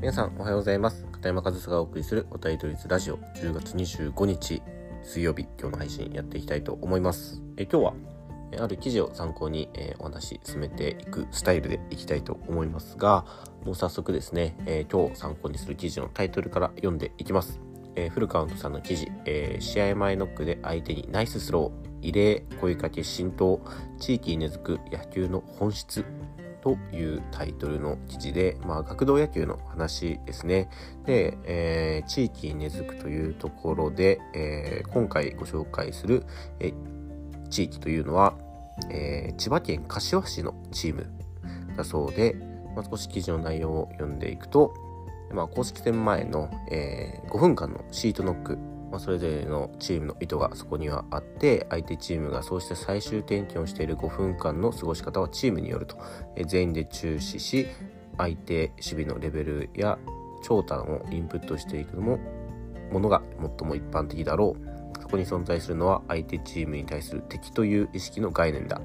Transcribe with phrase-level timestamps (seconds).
[0.00, 1.04] 皆さんおはようございます。
[1.12, 3.18] 片山和沙がお送りするおタイトルラジオ。
[3.18, 4.62] 10月25日
[5.02, 7.42] 水曜日今日の配信やっていきたいと思います。
[7.58, 7.94] え今日は
[8.58, 13.26] ある記事を参考に、えー、お話進めていくスタイルでいきたいと思いますが
[13.66, 17.60] もう早速ですね、えー、今日参考にする記事のタイトルから読んでいきます、
[17.94, 23.60] えー、フルカウントさんの記事、え試合前ノックで相手にナイススロー異例声かけ浸透
[23.98, 26.04] 地域に根付く野球の本質
[26.62, 30.68] というタイトルの記事で、まあ、学童野球の話ですね。
[31.06, 36.24] で、えー、地域に根付くというところで、えー、今回ご紹介する、
[36.58, 36.72] え、
[37.50, 38.34] 地域というのは、
[38.88, 41.06] え千葉県柏市のチーム
[41.76, 42.34] だそうで、
[42.74, 44.72] まあ、少し記事の内容を読んでいくと、
[45.32, 48.58] まあ、公式戦前の、え5分間のシートノック
[48.90, 55.96] まあ、それぞれのチームの意図がそこにはあって相手チームがそうした最終点検をしている5分間の過ごし方はチームによると、
[56.36, 57.68] え全員で注視し
[58.18, 59.98] 相手守備のレベルや
[60.42, 62.18] 長短をインプットしていくのも
[62.90, 64.70] ものが最も一般的だろう。
[65.00, 68.80] そこに存在するのは相手チームに対する敵という意識の概念だ。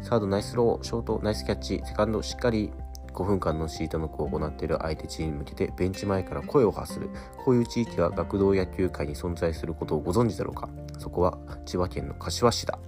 [0.00, 1.82] サードナイスローショートナイスキャッチ。
[1.84, 2.72] セカンドしっかり
[3.12, 7.10] 5分間のシートノックを行っている相手チームに向けてベンチ前から声を発する。
[7.44, 10.68] こういう地域は学童野球界に存在することをご存知だろうか。
[10.98, 12.78] そこは千葉県の柏市だ。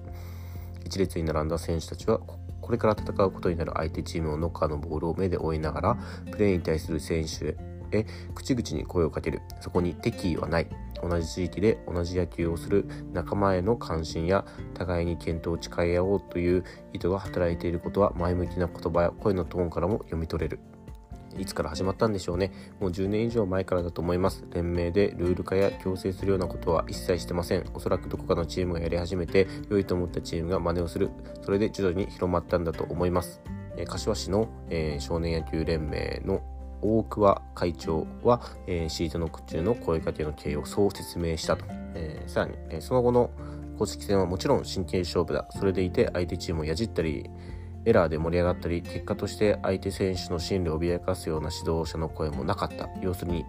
[0.84, 2.20] 1列に並んだ選手たちは
[2.60, 5.98] これから戦うことになる相手チームのノッカーのボールを目で追いながら
[6.30, 7.56] プレーに対する選手
[7.94, 10.66] へ口々に声をかけるそこに敵意はない
[11.02, 20.60] 同じ地域で同じ野球をする仲間への関心や互いに健闘を誓い合おうという意図が働いていることは前向きな言葉や声のトーンからも読み取れる
[21.38, 22.52] いつから始まったんでしょうね。
[22.80, 24.44] もう10年以上前からだと思います。
[24.52, 27.64] 連盟でルール化や強制するようなことは一切してません。
[27.74, 31.10] おそらくどこかのチームがやり始めて、良いと思ったチームが真似をする。
[31.42, 33.40] それで徐々に広まったんだと思います。
[33.86, 36.42] 柏市の、え、少年野球連盟の
[36.84, 41.64] 大桑会長は、えー、シートノック中の声かけの経緯をそう説明したと。
[41.94, 43.30] えー、さらに、えー、その後の
[43.78, 45.48] 公式戦はもちろん真剣勝負だ。
[45.50, 47.30] それでいて相手チームをやじったり、
[47.86, 52.88] エラーで盛り上がったり、結果として相手選手の心理を脅かすような指導者の声もなかった。
[53.00, 53.44] 要するに、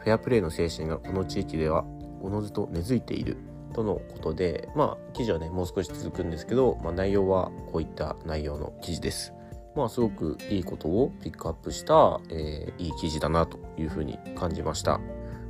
[0.00, 1.84] フェアプレーの精神がこの地域では
[2.22, 3.36] おのずと根付いている。
[3.72, 9.32] とのことで、まあ、記事はね、もう少し続くんですけど、まあ、内容はこういった内容の記事です。
[9.76, 15.00] まあ、すごくいいことをピックアップした、えー、いい記事だなというふうに感じました。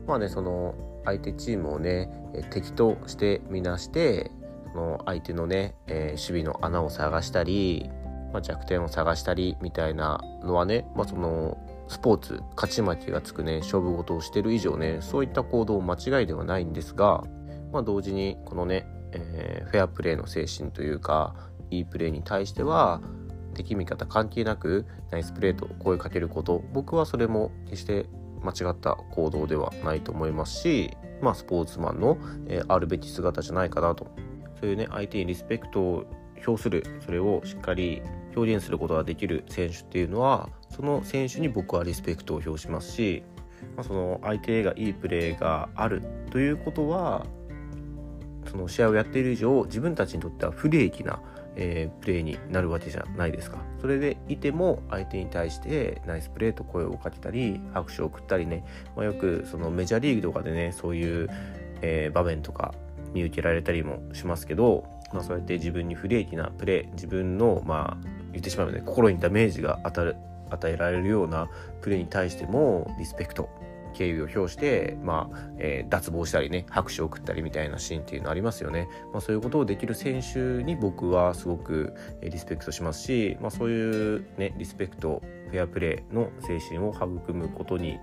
[0.06, 2.10] まあね、その相手チームをね、
[2.50, 4.30] 敵としてみなして、
[4.72, 7.90] その相手のね、えー、守備の穴を探したり、
[8.32, 11.58] まあ、弱点を探したりみたいなのはね、まあ、その
[11.88, 17.24] スポーツ勝ち負けがつくね勝負事をしてる以上ねそういった行動間違いではないんですが、
[17.72, 21.34] まあ、同時にこのね、えー、フェアプレーの精神というか
[21.70, 23.00] いいプレーに対しては
[23.54, 26.62] 敵味方関係なくナイスプレーと声かけること。
[26.72, 28.06] 僕はそれも決して
[28.42, 32.16] 間違った行動ではないと思いますしまあスポーツマンの、
[32.48, 34.06] え、あるべき姿じゃないかなと。
[34.60, 36.04] そういうね相手にリスペクトを
[36.46, 38.02] 表するそれをしっかり
[38.36, 43.22] 表現することができる選手っていうのはその選手に僕はリスペクトを表しますし、
[43.76, 47.26] まあ、その相手がいいプレーがあるということは
[48.50, 51.20] その試合をやっている以上自分たちにとっては不利益な
[51.56, 53.58] えー、プレーになるわけじゃないですか。
[53.80, 58.64] それでいても相手に対してナイスプレーと声をかけたり拍手を送ったりね、
[58.96, 61.28] まあ、よくそのメジャーリーグとかでねそういう、
[61.82, 62.74] えー、場面とか
[63.12, 70.16] 見受けられたりもしますけど、まあ、そうやって自分に不利益なプレー自分のまあ言ってしまうとね心にダメージが当たる
[70.50, 71.48] 与えられるような
[71.80, 73.48] プレーに対してもリスペクト
[73.90, 87.98] 敬意を表して、まあえー、脱帽したりね拍手を送ったりみたいなシーンっていうのありますよね、まあ、そういうことをできる選手に僕はすごくリスペクトしますし、まあ、そういうねリスペクトフェアプレーの精神を育むことに、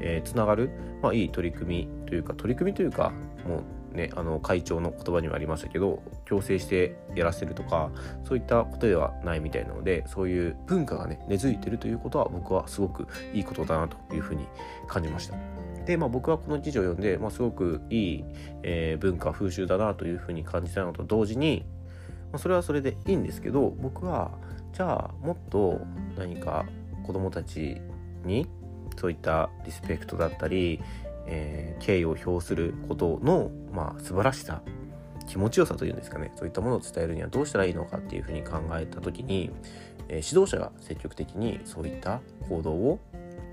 [0.00, 0.70] えー、つながる、
[1.02, 3.12] まあ、いい取り組みというか取り組みというか
[3.46, 3.62] もう
[3.96, 7.90] ね、あの会長の言葉にもありましたけど強制してやらせるとか
[8.24, 14.46] そういったことではないみたいなのでそういう文化がね根付いてるということは僕はすごくいいことだなというふうに
[14.86, 15.36] 感じました。
[15.86, 18.24] で、まあ、僕はこの記事を読んで、まあ、すごくいい、
[18.62, 21.64] えー、文化風習だなというふうに感じたのと同時に、
[22.32, 24.32] まあ、それはそれでいいんですけど僕は
[24.72, 25.80] じゃあもっと
[26.18, 26.66] 何か
[27.06, 27.80] 子どもたち
[28.24, 28.48] に
[28.98, 30.80] そういったリスペクトだったり、
[31.26, 34.62] えー、敬意を表することの、まあ、素晴らしさ
[35.26, 39.50] 気持ちよさというんですかねそういったものを伝えるにはどうしたらいいのかっていうふうに考えた時に、
[40.08, 43.00] えー、指導者が積極的にそういった行動を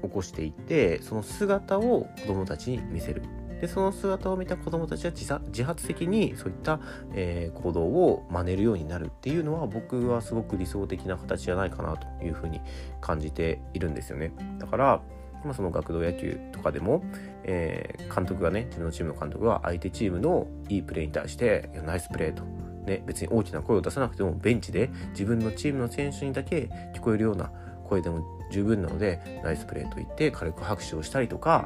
[0.04, 3.24] 起こしていってその姿を子どもたちに見せる。
[3.62, 5.12] でその姿を見た子どもたちは
[5.48, 6.82] 自発的にそういった、
[7.14, 12.60] えー、行動を真似るようになるっていうのは僕はすごく理想的な形じゃないかなというふうに
[13.00, 14.34] 感じているんですよね。
[14.60, 15.02] だから
[15.48, 17.04] ま、その学童野球とかでも、
[17.44, 22.44] えー、監督がね自分のチームの監督が相手チームのいいプレーに対して「ナイスプレー」と。
[22.84, 27.50] ね、別に大きな声を出さなくてもベンチで自分のチームの選手にだけ聞こえるような
[27.86, 31.66] 声でも十分なのでナイスプレーと言って軽く拍手をしたりとか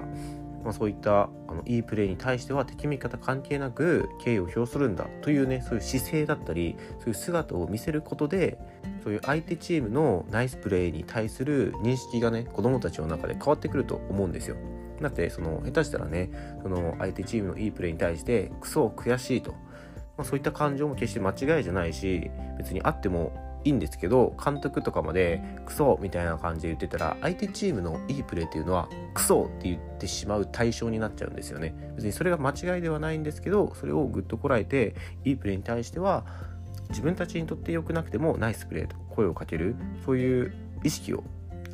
[0.63, 8.57] まあ、そういったあのいいプレーに対しては敵味方関係なく敬意を表するんだというねそういう姿勢だったりそういう姿を見せることで
[9.03, 14.57] そういう相手チームのナイスプレーに対する認識がね子どもたちの中で変わってくると思うんですよ。
[15.01, 16.31] だってその下手したらね
[16.63, 19.57] その相手チームのいいプレーに対してクソ悔しいと、ま
[20.19, 23.31] あ、そういった感情も決して間違いじゃないし別にあっても
[23.67, 31.75] いいんですけど監督とかまでクソみたいな感じで言ってたら相手チームのいいプレーっていうのはクソって言ってしまう対象になっちゃうんですよね。
[31.95, 36.25] 別にそれが間違いではないんですけどそれをぐっとこらえていいプレーに対しては
[36.89, 39.75] 自分たちにとって良くなくてもナイスプレーと声をかける
[40.05, 40.53] そういう
[40.83, 41.23] 意識を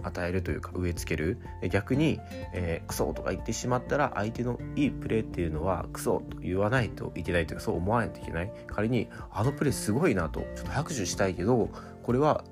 [0.03, 1.37] 与えるというか植え付ける。
[1.71, 2.19] 逆に、
[2.53, 8.51] えー、クソとか言ってしまったら相手のいいプレーっていうのはクソと言わないといけないというかそう思わないといけない。
[8.67, 11.69] 仮にあのプレーすごいなとちょっと拍手したいけど
[12.03, 12.43] これは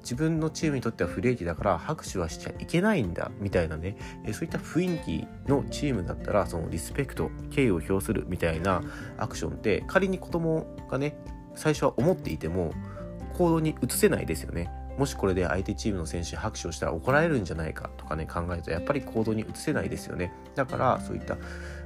[0.00, 3.96] 自分のチームにとっては不利益だから拍手はしちゃいけないんだみたいなね。
[4.32, 8.82] そういった雰囲気のチームだったらそのリスペクト敬意を表するみたいな
[9.18, 11.16] アクションって仮に子供がね
[11.54, 12.72] 最初は思っていても
[13.34, 14.70] 行動に移せないですよね。
[15.00, 20.30] もしこれで相手チームの選手拍手をしたら怒られるんじゃないかとかね考えるとやっぱり行動に移せないですよね。
[20.54, 21.38] だからそういった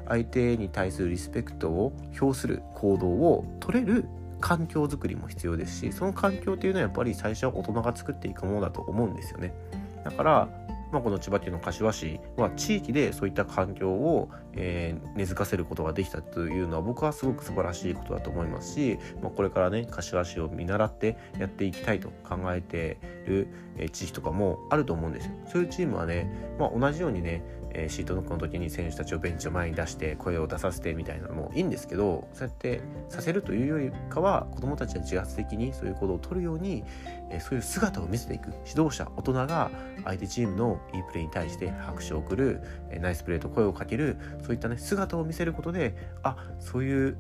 [0.08, 4.06] 相手に対するリスペクトを表する行動を取れる
[4.40, 9.54] 環境づくりも必要ですしその環境っていうのはやっぱり最初は大人が作っていくものだと思うんですよね。
[10.02, 10.48] だから
[10.94, 23.48] まあ、この千葉県の柏市は地域でそういった環境を、えー、根付かせることができたというのは僕はすごく素晴らしいことだと思いますし、まあ、これからね柏市を見習ってやっていきたいと考えている、
[23.90, 25.32] 地域とかもあると思うんですよ。
[25.46, 26.30] そういうチームはね、
[26.60, 27.42] まあ、同じようにね
[27.74, 36.84] えー、シートノックの時に選手たちをベンチの前に出して声を出させてみたいなのもいいんですけどそうやってさせるというよりかは子どもたちは自発的にそういう行動を取るように、
[37.30, 38.52] えー、そういう姿を見せていく。
[38.66, 39.70] 指導者大人が
[40.04, 42.60] 相手チームのいいプレーに対して拍手を送る、
[42.90, 47.16] えー、ナイスプレーと声をかけるそういったね姿を見せることであそういう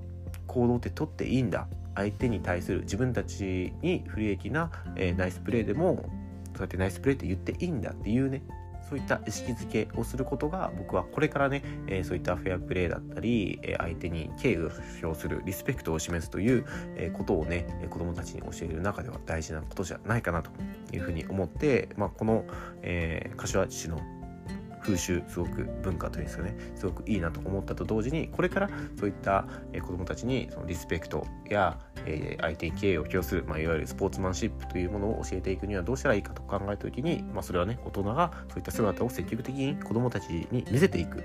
[0.46, 1.66] 行動って取っていいんだ。
[1.96, 6.04] 相手に対する自分たちに不利益な、えー、ナイスプレーでも
[6.54, 8.42] そうやってナイスプレーって言っていいんだっていうね
[8.88, 14.70] そういった意識づけをすることが僕はこれからね、えー、そういったフェアプレーだったり、えー、相手に敬意を
[15.02, 16.64] 表するリスペクトを示すという、
[16.96, 20.50] えー、ことをね子どもたちに教える中では大事なことじゃないかなと
[20.92, 22.44] いうふうに思って、まあ、この、
[22.82, 24.00] えー、柏市の
[24.84, 29.46] 風習すごく文化というんですかねすごくいいなと思ったと同時にこれからそういった、
[29.80, 41.18] 子どもたちにそのリスペクトや、えー、相手に敬意を表する、まあ、いわゆるスポーツマンシップというものを教えていくにはどうしたらいいかと考えた時に、まあ、それはね大人がそういった姿を積極的に子どもたちに見せていく、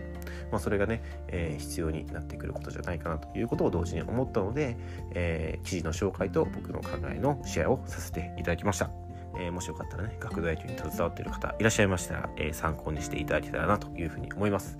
[0.51, 4.77] まあ、それがね、えー、必要になってくることじゃないかなということを同時に思ったので、
[5.13, 9.08] えー、記事の紹介と僕の考えのシェアをさせていただきました。
[9.37, 14.77] えー、もしよかったらね、学童野球に携わっている方いらっしゃいましたら、えー、参考にしていただけたらなというふうに思います。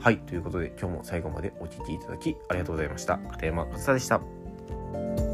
[0.00, 3.18] はい、ということで今日も最後までお聴きいただきありがとうございました。
[3.18, 5.29] 片山勝田でした。